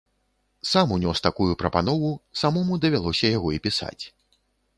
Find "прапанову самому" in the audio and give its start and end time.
1.63-2.79